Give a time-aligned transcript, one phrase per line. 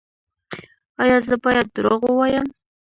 [1.01, 2.47] ایا زه باید دروغ ووایم؟